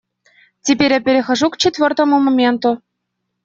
[0.63, 2.81] Теперь я перехожу к четвертому моменту.